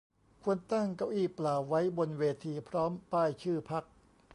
[0.43, 3.83] ควรตั้งเก้าอี้เปล่าไว้บนเวทีพร้อมป้ายชื่อพรรค